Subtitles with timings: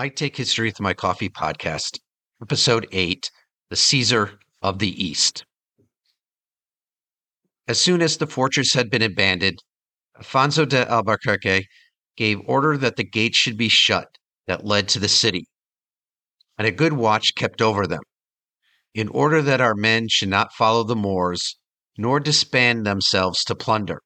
[0.00, 1.98] I Take History with My Coffee podcast,
[2.40, 3.30] episode 8
[3.68, 5.44] The Caesar of the East.
[7.68, 9.58] As soon as the fortress had been abandoned,
[10.16, 11.66] Alfonso de Albuquerque
[12.16, 14.08] gave order that the gates should be shut
[14.46, 15.44] that led to the city,
[16.56, 18.00] and a good watch kept over them,
[18.94, 21.58] in order that our men should not follow the Moors,
[21.98, 24.00] nor disband themselves to plunder.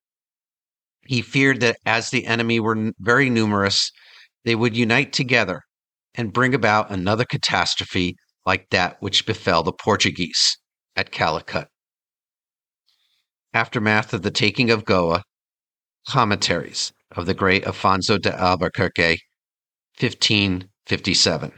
[1.07, 3.93] He feared that as the enemy were very numerous,
[4.45, 5.63] they would unite together
[6.15, 10.57] and bring about another catastrophe like that which befell the Portuguese
[10.97, 11.69] at Calicut.
[13.53, 15.23] Aftermath of the taking of Goa,
[16.09, 19.19] commentaries of the great Alfonso de Albuquerque,
[19.99, 21.53] 1557.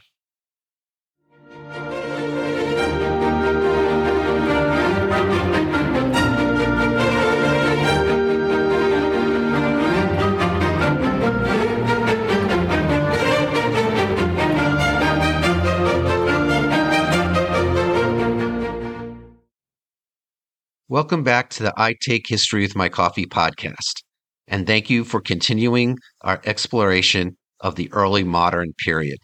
[20.89, 24.05] Welcome back to the I Take History with My Coffee podcast,
[24.47, 29.19] and thank you for continuing our exploration of the early modern period.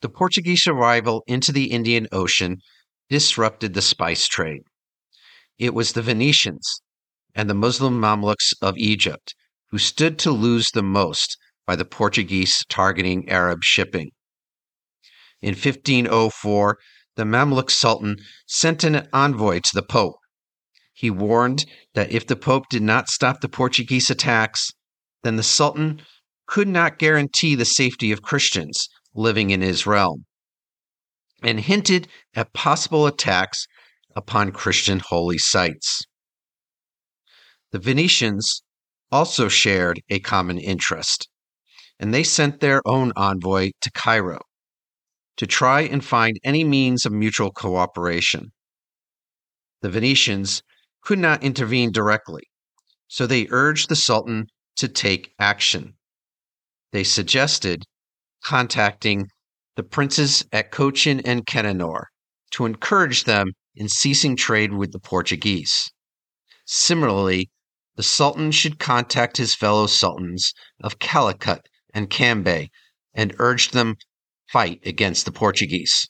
[0.00, 2.56] The Portuguese arrival into the Indian Ocean
[3.10, 4.62] disrupted the spice trade.
[5.58, 6.80] It was the Venetians
[7.34, 9.34] and the Muslim Mamluks of Egypt
[9.72, 14.12] who stood to lose the most by the Portuguese targeting Arab shipping.
[15.42, 16.78] In 1504,
[17.16, 20.16] the Mamluk Sultan sent an envoy to the Pope.
[20.92, 24.70] He warned that if the Pope did not stop the Portuguese attacks,
[25.22, 26.02] then the Sultan
[26.46, 30.24] could not guarantee the safety of Christians living in his realm,
[31.42, 33.66] and hinted at possible attacks
[34.16, 36.02] upon Christian holy sites.
[37.70, 38.62] The Venetians
[39.10, 41.28] also shared a common interest,
[41.98, 44.40] and they sent their own envoy to Cairo
[45.36, 48.52] to try and find any means of mutual cooperation.
[49.82, 50.62] The Venetians
[51.02, 52.44] could not intervene directly,
[53.08, 54.46] so they urged the Sultan
[54.76, 55.94] to take action.
[56.92, 57.84] They suggested
[58.42, 59.28] contacting
[59.76, 62.04] the princes at Cochin and Cananor
[62.52, 65.90] to encourage them in ceasing trade with the Portuguese.
[66.64, 67.50] Similarly,
[67.96, 70.52] the Sultan should contact his fellow sultans
[70.82, 72.68] of Calicut and Cambay
[73.14, 73.96] and urge them
[74.52, 76.08] fight against the Portuguese.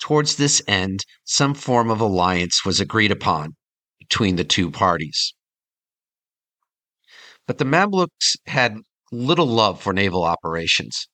[0.00, 3.56] Towards this end, some form of alliance was agreed upon
[3.98, 5.34] between the two parties.
[7.46, 8.76] But the Mamluks had
[9.10, 11.08] little love for naval operations.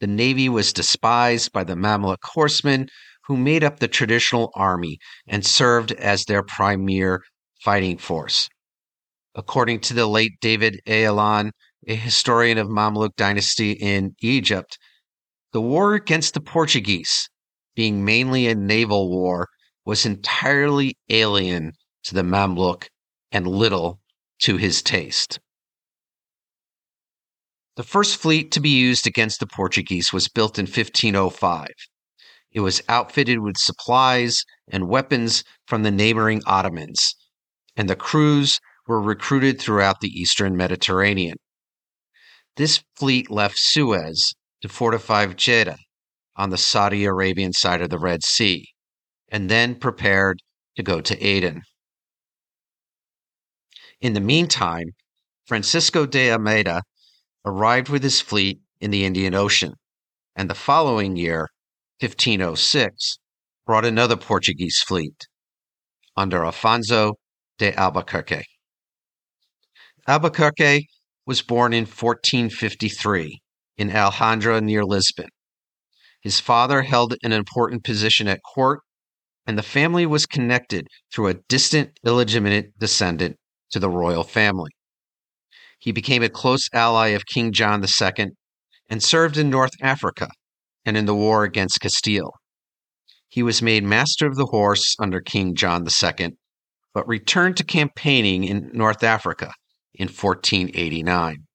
[0.00, 2.88] The navy was despised by the Mamluk horsemen
[3.26, 7.22] who made up the traditional army and served as their premier
[7.62, 8.48] fighting force.
[9.34, 11.50] According to the late David Ayalon,
[11.86, 14.78] a historian of Mamluk dynasty in Egypt,
[15.56, 17.30] the war against the Portuguese,
[17.74, 19.48] being mainly a naval war,
[19.86, 21.72] was entirely alien
[22.04, 22.88] to the Mamluk
[23.32, 23.98] and little
[24.38, 25.40] to his taste.
[27.76, 31.68] The first fleet to be used against the Portuguese was built in 1505.
[32.52, 37.14] It was outfitted with supplies and weapons from the neighboring Ottomans,
[37.74, 41.38] and the crews were recruited throughout the eastern Mediterranean.
[42.56, 44.34] This fleet left Suez
[44.66, 45.78] to fortify Jeddah
[46.34, 48.66] on the Saudi Arabian side of the Red Sea,
[49.28, 50.40] and then prepared
[50.76, 51.62] to go to Aden.
[54.00, 54.88] In the meantime,
[55.46, 56.82] Francisco de Almeida
[57.44, 59.74] arrived with his fleet in the Indian Ocean,
[60.34, 61.48] and the following year,
[62.00, 63.18] 1506,
[63.66, 65.26] brought another Portuguese fleet
[66.16, 67.14] under Alfonso
[67.58, 68.44] de Albuquerque.
[70.08, 70.88] Albuquerque
[71.24, 73.40] was born in 1453
[73.76, 75.28] in Alhandra near Lisbon.
[76.20, 78.80] His father held an important position at court,
[79.46, 83.36] and the family was connected through a distant illegitimate descendant
[83.70, 84.70] to the royal family.
[85.78, 88.26] He became a close ally of King John II
[88.88, 90.28] and served in North Africa
[90.84, 92.32] and in the war against Castile.
[93.28, 96.30] He was made master of the horse under King John II,
[96.94, 99.52] but returned to campaigning in North Africa
[99.94, 101.45] in 1489.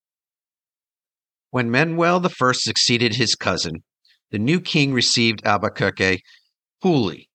[1.51, 3.83] When Manuel I succeeded his cousin,
[4.31, 6.21] the new king received Albuquerque
[6.81, 7.29] fully,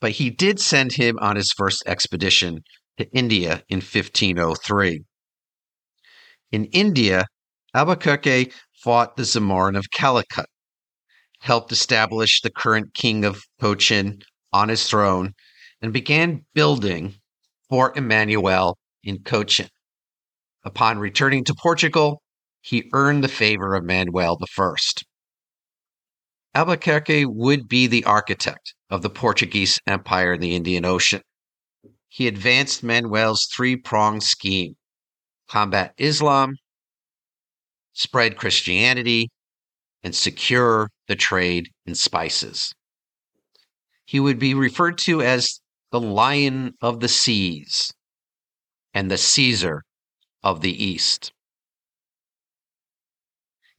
[0.00, 2.62] but he did send him on his first expedition
[2.98, 5.02] to India in 1503.
[6.52, 7.26] In India,
[7.74, 10.46] Albuquerque fought the Zamorin of Calicut,
[11.40, 14.22] helped establish the current king of Cochin
[14.52, 15.34] on his throne,
[15.80, 17.16] and began building
[17.68, 19.68] Fort Emmanuel in Cochin.
[20.62, 22.21] Upon returning to Portugal,
[22.62, 24.74] he earned the favor of Manuel I.
[26.54, 31.22] Albuquerque would be the architect of the Portuguese Empire in the Indian Ocean.
[32.08, 34.76] He advanced Manuel's three pronged scheme
[35.48, 36.56] combat Islam,
[37.92, 39.28] spread Christianity,
[40.02, 42.72] and secure the trade in spices.
[44.04, 45.60] He would be referred to as
[45.90, 47.92] the Lion of the Seas
[48.94, 49.82] and the Caesar
[50.42, 51.32] of the East.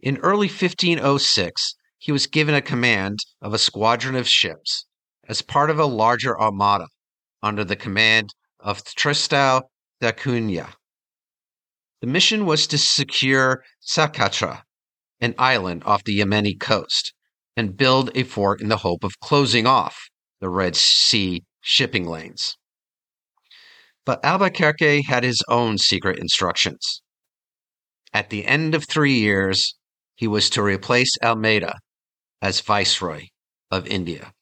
[0.03, 4.85] In early 1506, he was given a command of a squadron of ships
[5.29, 6.87] as part of a larger armada
[7.41, 9.61] under the command of Tristão
[10.01, 10.73] da Cunha.
[12.01, 14.63] The mission was to secure Socotra,
[15.21, 17.13] an island off the Yemeni coast,
[17.55, 20.09] and build a fort in the hope of closing off
[20.41, 22.57] the Red Sea shipping lanes.
[24.05, 27.01] But Albuquerque had his own secret instructions.
[28.11, 29.75] At the end of three years,
[30.15, 31.79] he was to replace Almeida
[32.41, 33.27] as Viceroy
[33.71, 34.33] of India.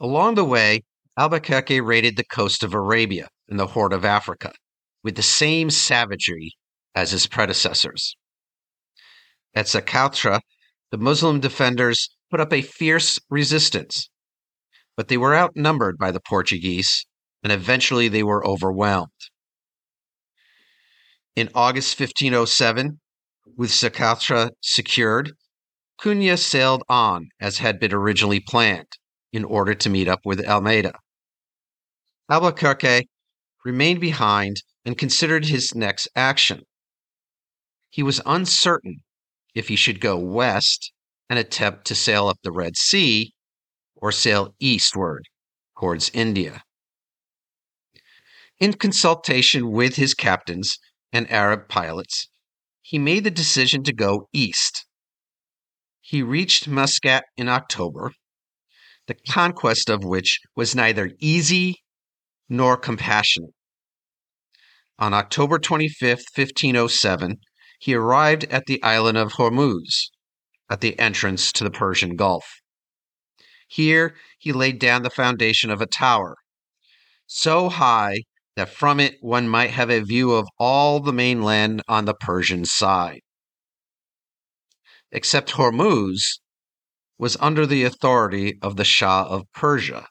[0.00, 0.82] Along the way,
[1.16, 4.52] Albuquerque raided the coast of Arabia and the Horn of Africa
[5.04, 6.52] with the same savagery
[6.94, 8.16] as his predecessors.
[9.54, 10.40] At Socotra,
[10.90, 14.08] the Muslim defenders put up a fierce resistance,
[14.96, 17.06] but they were outnumbered by the Portuguese,
[17.42, 19.10] and eventually they were overwhelmed.
[21.34, 23.00] In August 1507,
[23.56, 25.32] with Socotra secured,
[25.98, 28.98] Cunha sailed on as had been originally planned
[29.32, 30.92] in order to meet up with Almeida.
[32.28, 33.08] Albuquerque
[33.64, 36.64] remained behind and considered his next action.
[37.88, 39.02] He was uncertain
[39.54, 40.92] if he should go west
[41.30, 43.32] and attempt to sail up the Red Sea
[43.96, 45.28] or sail eastward
[45.78, 46.62] towards India.
[48.58, 50.78] In consultation with his captains
[51.12, 52.28] and Arab pilots,
[52.80, 54.86] he made the decision to go east.
[56.00, 58.12] He reached Muscat in October,
[59.06, 61.82] the conquest of which was neither easy
[62.48, 63.54] nor compassionate.
[64.98, 67.36] On October 25, 1507,
[67.78, 70.10] he arrived at the island of Hormuz,
[70.70, 72.44] at the entrance to the Persian Gulf.
[73.66, 76.36] Here he laid down the foundation of a tower,
[77.26, 78.18] so high
[78.56, 82.64] that from it one might have a view of all the mainland on the Persian
[82.64, 83.20] side.
[85.10, 86.40] Except Hormuz
[87.18, 90.06] was under the authority of the Shah of Persia.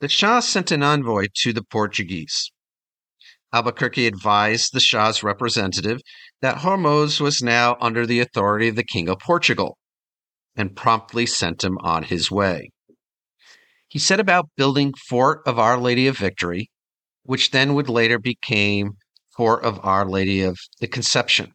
[0.00, 2.50] The Shah sent an envoy to the Portuguese.
[3.52, 6.00] Albuquerque advised the Shah's representative
[6.42, 9.78] that Hormuz was now under the authority of the King of Portugal
[10.54, 12.70] and promptly sent him on his way.
[13.88, 16.70] He set about building Fort of Our Lady of Victory,
[17.22, 18.96] which then would later become
[19.36, 21.52] Fort of Our Lady of the Conception.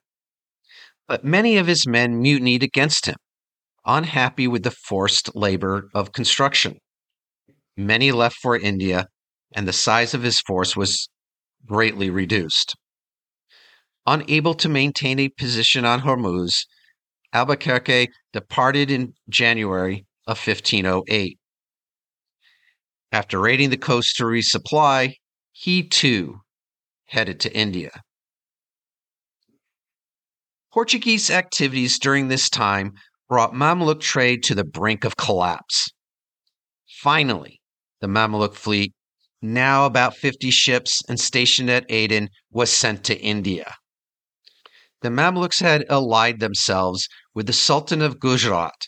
[1.08, 3.18] But many of his men mutinied against him,
[3.86, 6.78] unhappy with the forced labor of construction.
[7.76, 9.08] Many left for India,
[9.54, 11.10] and the size of his force was
[11.66, 12.76] greatly reduced.
[14.08, 16.66] Unable to maintain a position on Hormuz,
[17.34, 21.38] Albuquerque departed in January of 1508.
[23.12, 25.16] After raiding the coast to resupply,
[25.52, 26.42] he too
[27.08, 28.04] headed to India.
[30.72, 32.94] Portuguese activities during this time
[33.28, 35.90] brought Mamluk trade to the brink of collapse.
[37.02, 37.60] Finally,
[38.00, 38.94] the Mamluk fleet
[39.42, 43.74] now about 50 ships and stationed at Aden, was sent to India.
[45.02, 48.88] The Mamluks had allied themselves with the Sultan of Gujarat,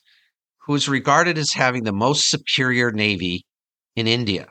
[0.65, 3.45] who was regarded as having the most superior navy
[3.95, 4.47] in India.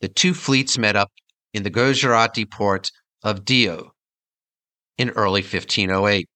[0.00, 1.12] The two fleets met up
[1.52, 2.90] in the Gujarati port
[3.22, 3.90] of Diu
[4.98, 6.28] in early 1508.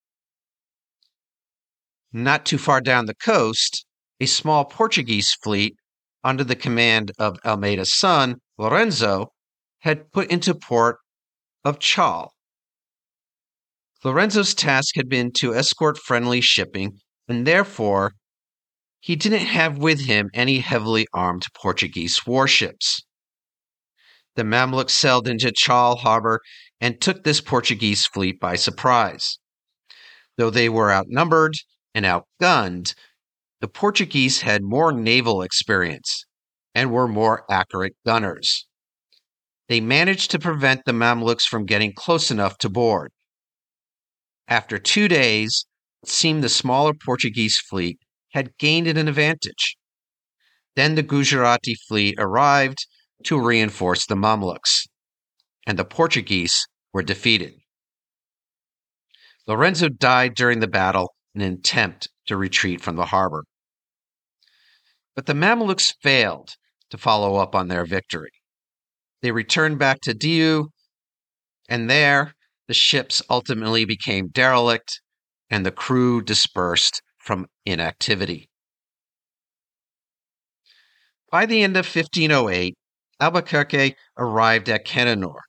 [2.12, 3.84] Not too far down the coast,
[4.20, 5.74] a small Portuguese fleet
[6.24, 9.32] under the command of Almeida's son, Lorenzo,
[9.80, 10.98] had put into port
[11.64, 12.30] of Chaul.
[14.04, 16.98] Lorenzo's task had been to escort friendly shipping,
[17.28, 18.12] and therefore
[19.06, 23.04] he didn't have with him any heavily armed Portuguese warships.
[24.34, 26.40] The Mamluks sailed into Chaul harbor
[26.80, 29.38] and took this Portuguese fleet by surprise.
[30.36, 31.54] Though they were outnumbered
[31.94, 32.96] and outgunned,
[33.60, 36.26] the Portuguese had more naval experience
[36.74, 38.66] and were more accurate gunners.
[39.68, 43.12] They managed to prevent the Mamluks from getting close enough to board.
[44.48, 45.64] After two days,
[46.02, 49.76] it seemed the smaller Portuguese fleet had gained an advantage.
[50.74, 52.86] Then the Gujarati fleet arrived
[53.24, 54.86] to reinforce the Mamluks.
[55.66, 57.54] and the Portuguese were defeated.
[59.46, 63.44] Lorenzo died during the battle in an attempt to retreat from the harbor.
[65.14, 66.54] But the Mamluks failed
[66.90, 68.30] to follow up on their victory.
[69.22, 70.68] They returned back to Diu,
[71.68, 72.34] and there
[72.68, 75.00] the ships ultimately became derelict
[75.50, 78.48] and the crew dispersed from inactivity.
[81.30, 82.74] By the end of 1508,
[83.20, 85.40] Albuquerque arrived at Cananor.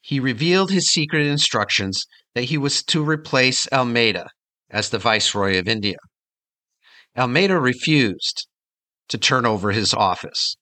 [0.00, 2.04] He revealed his secret instructions
[2.34, 4.26] that he was to replace Almeida
[4.68, 5.96] as the Viceroy of India.
[7.16, 8.48] Almeida refused
[9.08, 10.56] to turn over his office,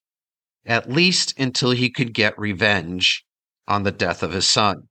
[0.67, 3.25] at least until he could get revenge
[3.67, 4.89] on the death of his son.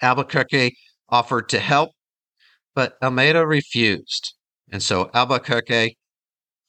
[0.00, 0.76] Albuquerque
[1.08, 1.90] offered to help,
[2.74, 4.34] but Almeida refused.
[4.70, 5.96] And so Albuquerque,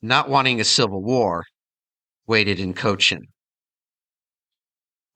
[0.01, 1.45] not wanting a civil war,
[2.25, 3.27] waited in Cochin.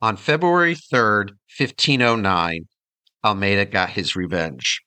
[0.01, 2.67] On February 3rd, 1509,
[3.23, 4.81] Almeida got his revenge.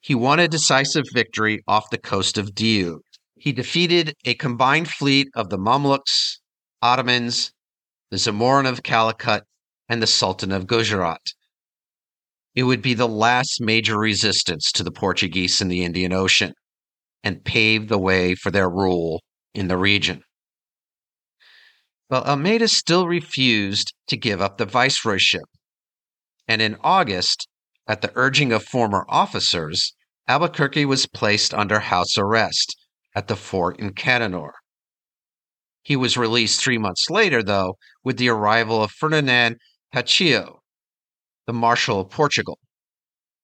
[0.00, 3.00] He won a decisive victory off the coast of Diu.
[3.34, 6.38] He defeated a combined fleet of the Mamluks,
[6.80, 7.52] Ottomans,
[8.10, 9.42] the Zamorin of Calicut,
[9.88, 11.20] and the Sultan of Gujarat.
[12.56, 16.54] It would be the last major resistance to the Portuguese in the Indian Ocean
[17.22, 19.22] and paved the way for their rule
[19.52, 20.22] in the region.
[22.08, 25.44] But Almeida still refused to give up the viceroyship.
[26.48, 27.46] And in August,
[27.86, 29.92] at the urging of former officers,
[30.26, 32.74] Albuquerque was placed under house arrest
[33.14, 34.52] at the fort in Cananor.
[35.82, 39.56] He was released three months later, though, with the arrival of Ferdinand
[39.92, 40.62] Pacheco,
[41.46, 42.58] the Marshal of Portugal,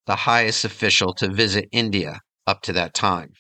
[0.06, 3.30] the highest official to visit India up to that time.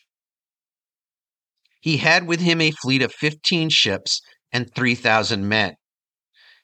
[1.80, 4.20] He had with him a fleet of 15 ships
[4.52, 5.74] and 3,000 men,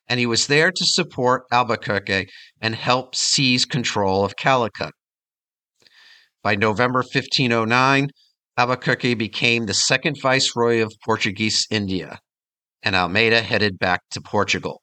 [0.07, 2.29] and he was there to support Albuquerque
[2.61, 4.93] and help seize control of Calicut.
[6.43, 8.11] By November 1509,
[8.57, 12.21] Albuquerque became the second viceroy of Portuguese India,
[12.83, 14.83] and Almeida headed back to Portugal.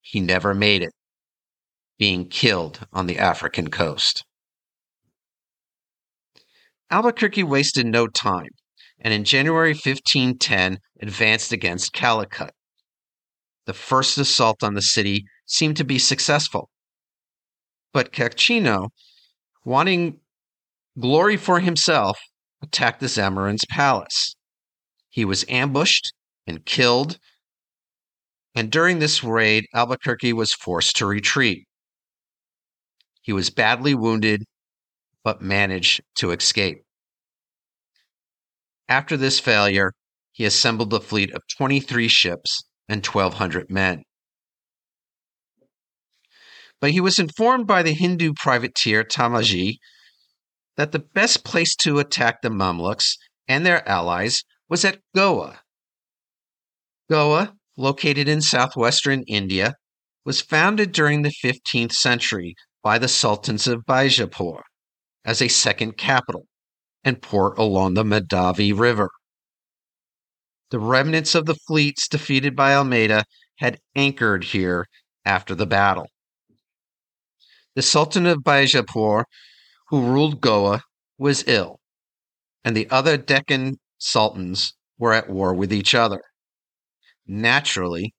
[0.00, 0.92] He never made it
[2.02, 4.24] being killed on the African coast.
[6.90, 8.48] Albuquerque wasted no time,
[8.98, 12.50] and in January 1510 advanced against Calicut.
[13.66, 16.70] The first assault on the city seemed to be successful.
[17.92, 18.88] But Coutinho,
[19.64, 20.18] wanting
[20.98, 22.18] glory for himself,
[22.60, 24.34] attacked the Zamorin's palace.
[25.08, 26.12] He was ambushed
[26.48, 27.20] and killed,
[28.56, 31.64] and during this raid, Albuquerque was forced to retreat.
[33.22, 34.44] He was badly wounded,
[35.24, 36.82] but managed to escape.
[38.88, 39.92] After this failure,
[40.32, 44.02] he assembled a fleet of 23 ships and 1,200 men.
[46.80, 49.76] But he was informed by the Hindu privateer Tamaji
[50.76, 55.60] that the best place to attack the Mamluks and their allies was at Goa.
[57.08, 59.74] Goa, located in southwestern India,
[60.24, 64.62] was founded during the 15th century by the sultans of Bijapur
[65.24, 66.46] as a second capital
[67.04, 69.08] and port along the Mandavi River.
[70.70, 73.24] The remnants of the fleets defeated by Almeida
[73.58, 74.86] had anchored here
[75.24, 76.08] after the battle.
[77.74, 79.24] The Sultan of Bijapur,
[79.88, 80.82] who ruled Goa,
[81.18, 81.78] was ill,
[82.64, 86.22] and the other Deccan sultans were at war with each other.
[87.26, 88.12] Naturally,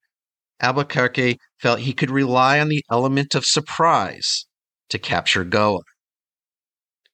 [0.62, 4.46] Albuquerque felt he could rely on the element of surprise
[4.89, 5.81] to capture Goa.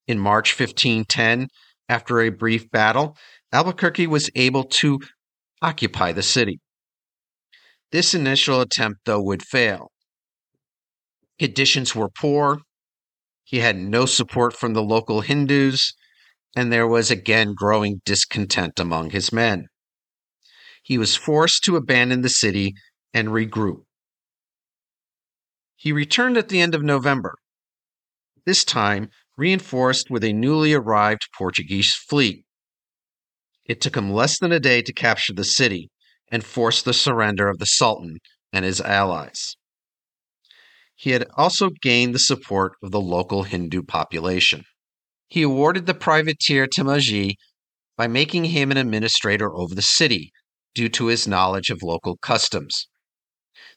[0.07, 1.47] In March 1510,
[1.87, 3.15] after a brief battle,
[3.51, 4.99] Albuquerque was able to
[5.61, 6.59] occupy the city.
[7.91, 9.91] This initial attempt, though, would fail.
[11.39, 12.59] Conditions were poor,
[13.49, 15.95] he had no support from the local Hindus,
[16.55, 19.65] and there was again growing discontent among his men.
[20.83, 22.75] He was forced to abandon the city
[23.11, 23.85] and regroup.
[25.75, 27.37] He returned at the end of November,
[28.49, 32.43] this time reinforced with a newly arrived Portuguese fleet.
[33.63, 35.91] It took him less than a day to capture the city
[36.31, 38.17] and force the surrender of the Sultan
[38.51, 39.55] and his allies.
[40.95, 44.63] He had also gained the support of the local Hindu population.
[45.27, 47.35] He awarded the privateer Timaji
[47.95, 50.31] by making him an administrator over the city
[50.73, 52.87] due to his knowledge of local customs.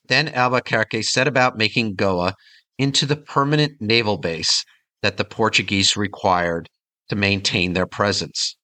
[0.09, 2.37] Then Albuquerque set about making Goa
[2.83, 4.65] into the permanent naval base
[5.03, 6.69] that the Portuguese required
[7.09, 8.57] to maintain their presence.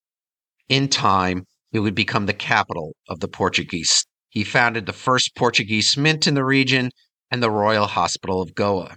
[0.68, 5.96] In time, it would become the capital of the Portuguese He founded the first Portuguese
[5.96, 6.90] mint in the region
[7.30, 8.96] and the Royal Hospital of Goa.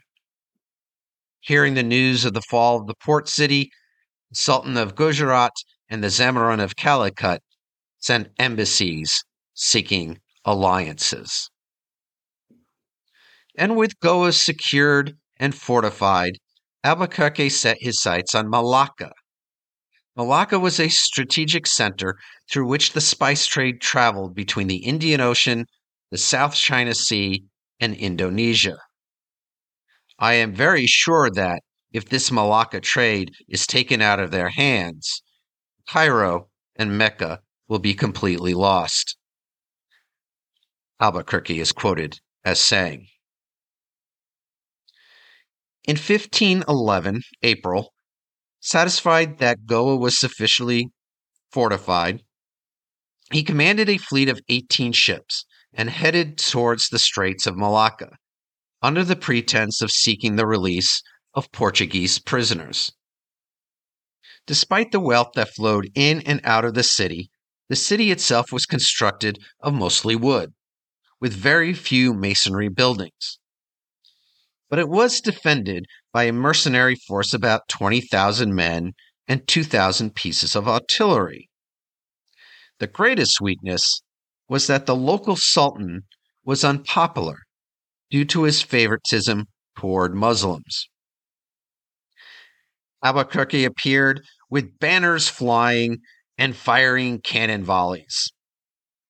[1.41, 3.69] Hearing the news of the fall of the port city,
[4.31, 5.53] the Sultan of Gujarat
[5.87, 7.43] and the Zamorin of Calicut
[7.99, 9.23] sent embassies
[9.53, 11.51] seeking alliances.
[13.57, 16.37] And with Goa secured and fortified,
[16.83, 19.11] Albuquerque set his sights on Malacca.
[20.15, 22.17] Malacca was a strategic center
[22.49, 25.65] through which the spice trade traveled between the Indian Ocean,
[26.11, 27.43] the South China Sea,
[27.79, 28.77] and Indonesia.
[30.19, 35.23] I am very sure that if this Malacca trade is taken out of their hands,
[35.87, 39.17] Cairo and Mecca will be completely lost.
[40.99, 43.07] Albuquerque is quoted as saying.
[45.85, 47.93] In 1511, April,
[48.59, 50.89] satisfied that Goa was sufficiently
[51.51, 52.21] fortified,
[53.31, 58.17] he commanded a fleet of 18 ships and headed towards the Straits of Malacca
[58.83, 61.01] under the pretense of seeking the release
[61.33, 62.91] of Portuguese prisoners.
[64.45, 67.31] Despite the wealth that flowed in and out of the city,
[67.69, 70.53] the city itself was constructed of mostly wood,
[71.19, 73.39] with very few masonry buildings
[74.71, 78.93] but it was defended by a mercenary force about 20,000 men
[79.27, 81.49] and 2,000 pieces of artillery.
[82.79, 84.01] The greatest weakness
[84.47, 86.03] was that the local sultan
[86.45, 87.39] was unpopular
[88.09, 89.45] due to his favoritism
[89.77, 90.87] toward Muslims.
[93.03, 95.97] Albuquerque appeared with banners flying
[96.37, 98.31] and firing cannon volleys.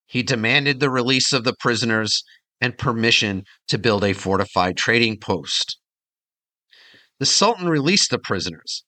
[0.07, 2.23] He demanded the release of the prisoners
[2.61, 5.79] and permission to build a fortified trading post.
[7.19, 8.83] The Sultan released the prisoners,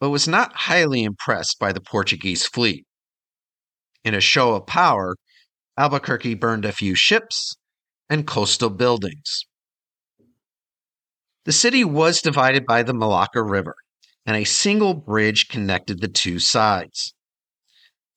[0.00, 2.86] but was not highly impressed by the Portuguese fleet.
[4.04, 5.16] In a show of power,
[5.76, 7.56] Albuquerque burned a few ships
[8.08, 9.44] and coastal buildings.
[11.44, 13.74] The city was divided by the Malacca River,
[14.26, 17.14] and a single bridge connected the two sides.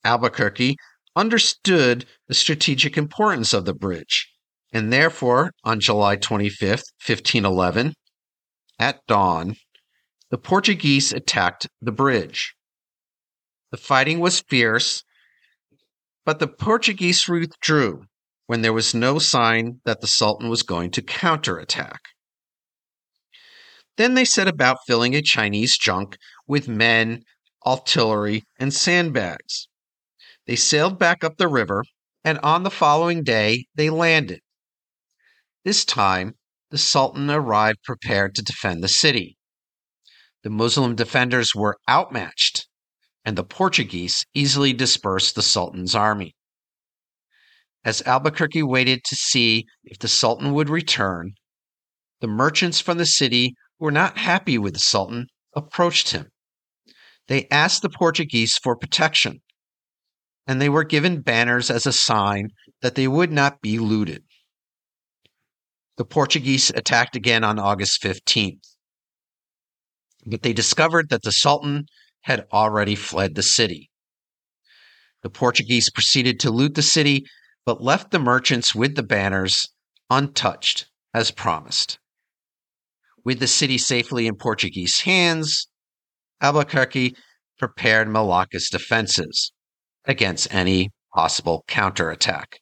[0.04, 0.76] Albuquerque
[1.16, 4.31] understood the strategic importance of the bridge
[4.74, 7.94] and therefore, on July 25th, 1511,
[8.80, 9.56] at dawn,
[10.30, 12.56] the Portuguese attacked the bridge.
[13.72, 15.04] The fighting was fierce,
[16.26, 18.06] but the Portuguese withdrew
[18.48, 22.02] when there was no sign that the Sultan was going to counterattack.
[23.98, 27.24] Then they set about filling a Chinese junk with men,
[27.66, 29.68] artillery, and sandbags.
[30.48, 31.84] They sailed back up the river,
[32.24, 34.42] and on the following day they landed.
[35.64, 36.36] This time,
[36.72, 39.38] the Sultan arrived prepared to defend the city.
[40.44, 42.68] The Muslim defenders were outmatched,
[43.24, 46.36] and the Portuguese easily dispersed the Sultan's army.
[47.84, 51.34] As Albuquerque waited to see if the Sultan would return,
[52.22, 56.32] the merchants from the city who were not happy with the Sultan approached him.
[57.28, 59.42] They asked the Portuguese for protection,
[60.48, 62.50] and they were given banners as a sign
[62.82, 64.24] that they would not be looted.
[65.98, 68.62] The Portuguese attacked again on August 15th,
[70.26, 71.86] but they discovered that the Sultan
[72.22, 73.90] had already fled the city.
[75.22, 77.26] The Portuguese proceeded to loot the city,
[77.66, 79.68] but left the merchants with the banners
[80.10, 82.00] untouched, as promised.
[83.24, 85.68] With the city safely in Portuguese hands,
[86.42, 87.16] Albuquerque
[87.60, 89.52] prepared Malacca's defenses
[90.06, 92.60] against any possible counterattack.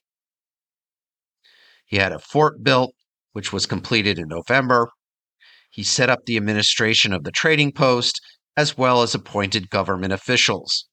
[1.85, 2.93] He had a fort built
[3.33, 4.89] which was completed in November.
[5.69, 8.19] He set up the administration of the trading post
[8.57, 10.87] as well as appointed government officials.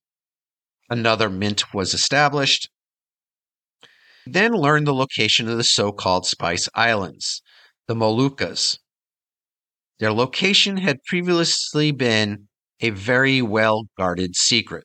[0.89, 2.69] Another mint was established.
[4.25, 7.43] He then learned the location of the so called Spice Islands,
[7.89, 8.79] the Moluccas.
[9.99, 12.49] Their location had previously been
[12.81, 14.85] a very well guarded secret.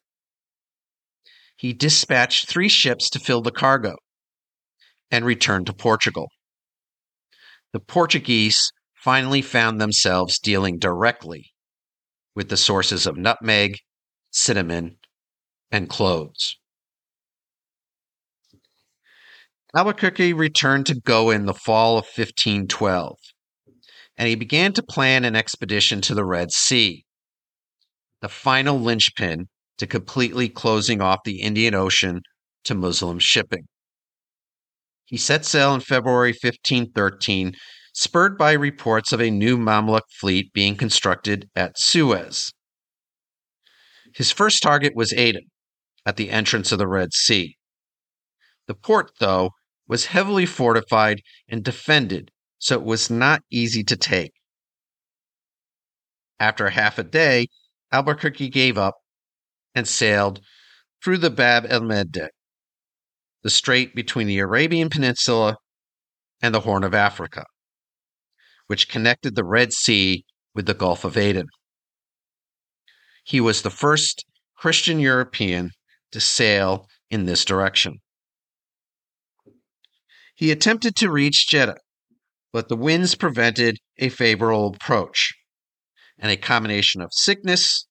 [1.57, 3.95] He dispatched three ships to fill the cargo
[5.11, 6.29] and returned to Portugal
[7.73, 11.51] the Portuguese finally found themselves dealing directly
[12.35, 13.77] with the sources of nutmeg,
[14.31, 14.97] cinnamon,
[15.71, 16.57] and cloves.
[19.73, 23.15] Albuquerque returned to Goa in the fall of 1512,
[24.17, 27.05] and he began to plan an expedition to the Red Sea,
[28.21, 32.21] the final linchpin to completely closing off the Indian Ocean
[32.65, 33.67] to Muslim shipping.
[35.11, 37.53] He set sail in February 1513,
[37.93, 42.53] spurred by reports of a new Mamluk fleet being constructed at Suez.
[44.15, 45.51] His first target was Aden,
[46.05, 47.57] at the entrance of the Red Sea.
[48.67, 49.49] The port, though,
[49.85, 54.31] was heavily fortified and defended, so it was not easy to take.
[56.39, 57.47] After half a day,
[57.91, 58.95] Albuquerque gave up
[59.75, 60.39] and sailed
[61.03, 62.29] through the Bab el Mandeb,
[63.43, 65.57] the strait between the Arabian Peninsula
[66.41, 67.45] and the Horn of Africa,
[68.67, 70.23] which connected the Red Sea
[70.53, 71.47] with the Gulf of Aden.
[73.23, 74.25] He was the first
[74.55, 75.71] Christian European
[76.11, 77.99] to sail in this direction.
[80.35, 81.77] He attempted to reach Jeddah,
[82.51, 85.33] but the winds prevented a favorable approach,
[86.17, 87.87] and a combination of sickness,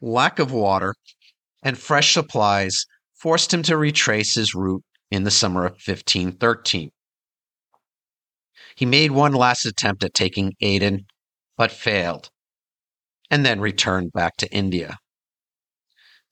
[0.00, 0.94] lack of water,
[1.62, 2.86] and fresh supplies
[3.20, 6.90] forced him to retrace his route in the summer of 1513.
[8.76, 11.06] He made one last attempt at taking Aden,
[11.56, 12.30] but failed,
[13.30, 14.98] and then returned back to India.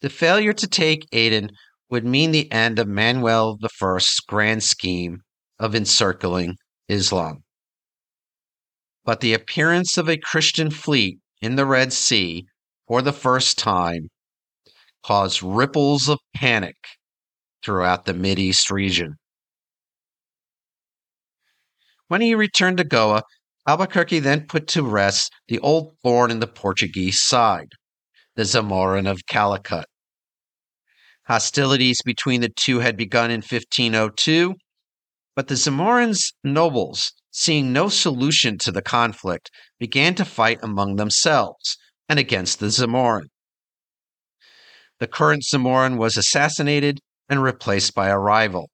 [0.02, 1.50] The failure to take Aden
[1.88, 5.22] would mean the end of Manuel I's grand scheme
[5.58, 6.56] of encircling
[6.88, 7.44] Islam.
[9.04, 12.46] But the appearance of a Christian fleet in the Red Sea
[12.86, 14.08] for the first time
[15.04, 16.76] caused ripples of panic
[17.62, 19.14] throughout the East region.
[22.08, 23.22] When he returned to Goa,
[23.66, 27.68] Albuquerque then put to rest the old thorn in the Portuguese side,
[28.36, 29.86] the Zamorin of Calicut.
[31.26, 34.54] Hostilities between the two had begun in 1502,
[35.34, 41.78] but the Zamorin's nobles, seeing no solution to the conflict, began to fight among themselves
[42.08, 43.28] and against the Zamorin.
[45.04, 48.70] The current Zamorin was assassinated and replaced by a rival,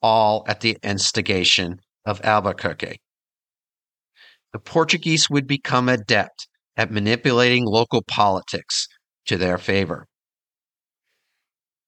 [0.00, 2.96] all at the instigation of Albuquerque.
[4.54, 8.86] The Portuguese would become adept at manipulating local politics
[9.26, 10.06] to their favor.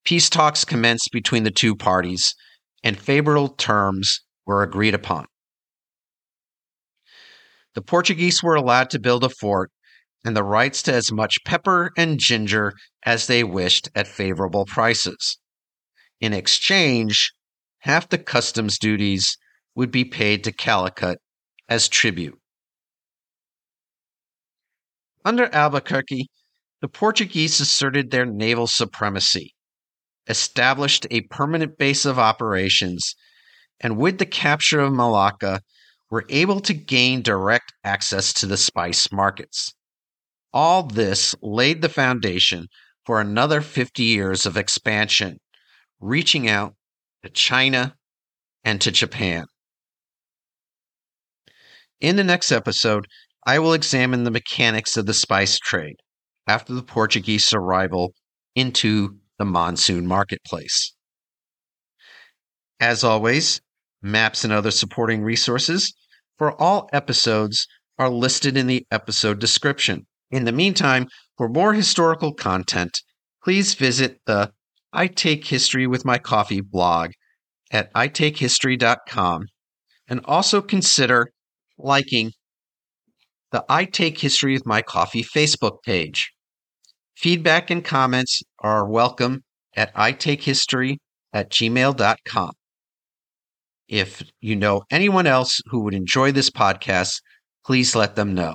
[0.04, 2.34] Peace talks commenced between the two parties,
[2.84, 5.24] and favorable terms were agreed upon.
[7.74, 9.70] The Portuguese were allowed to build a fort
[10.24, 12.72] and the rights to as much pepper and ginger
[13.04, 15.38] as they wished at favorable prices.
[16.20, 17.32] In exchange,
[17.80, 19.38] half the customs duties
[19.74, 21.18] would be paid to Calicut
[21.68, 22.38] as tribute.
[25.24, 26.28] Under Albuquerque,
[26.80, 29.54] the Portuguese asserted their naval supremacy
[30.30, 33.14] established a permanent base of operations,
[33.80, 35.60] and with the capture of Malacca,
[36.10, 39.74] were able to gain direct access to the spice markets.
[40.52, 42.66] All this laid the foundation
[43.04, 45.38] for another 50 years of expansion,
[46.00, 46.74] reaching out
[47.22, 47.96] to China
[48.64, 49.46] and to Japan.
[52.00, 53.06] In the next episode,
[53.46, 55.96] I will examine the mechanics of the spice trade
[56.46, 58.14] after the Portuguese arrival
[58.54, 60.94] into the monsoon marketplace.
[62.80, 63.60] As always,
[64.02, 65.94] maps and other supporting resources
[66.38, 67.66] for all episodes
[67.98, 70.06] are listed in the episode description.
[70.30, 73.02] In the meantime, for more historical content,
[73.42, 74.52] please visit the
[74.92, 77.12] I Take History with My Coffee blog
[77.70, 79.46] at itakehistory.com
[80.08, 81.30] and also consider
[81.78, 82.32] liking
[83.52, 86.32] the I Take History with My Coffee Facebook page.
[87.16, 89.42] Feedback and comments are welcome
[89.76, 90.96] at itakehistory
[91.32, 92.52] at gmail.com.
[93.88, 97.20] If you know anyone else who would enjoy this podcast,
[97.64, 98.54] please let them know.